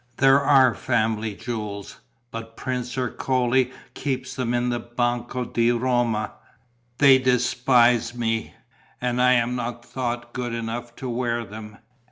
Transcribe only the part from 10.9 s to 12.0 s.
to wear them.